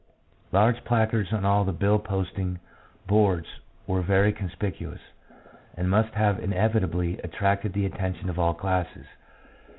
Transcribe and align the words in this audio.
Large 0.51 0.83
placards 0.83 1.31
on 1.31 1.45
all 1.45 1.63
the 1.63 1.71
billposting 1.75 2.57
boards 3.05 3.45
were 3.85 4.01
very 4.01 4.33
conspicuous, 4.33 4.99
and 5.77 5.91
must 5.91 6.15
have 6.15 6.39
inevitably 6.39 7.19
attracted 7.19 7.73
the 7.73 7.85
attention 7.85 8.27
of 8.27 8.39
all 8.39 8.55
classes. 8.55 9.05